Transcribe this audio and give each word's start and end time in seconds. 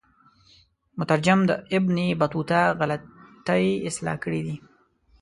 مترجم 0.99 1.39
د 1.49 1.51
ابن 1.77 1.97
بطوطه 2.21 2.61
غلطی 2.79 3.65
اصلاح 3.89 4.17
کړي 4.23 4.41
دي. 4.47 4.55